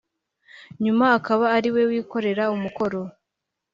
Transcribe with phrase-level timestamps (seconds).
[0.83, 3.01] nyuma akaba ari we wikorera umukoro